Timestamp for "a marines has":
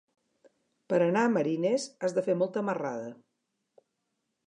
1.27-2.17